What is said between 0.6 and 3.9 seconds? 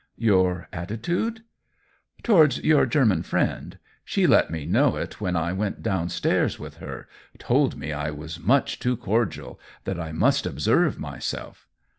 attitude?" "Towards your German friend.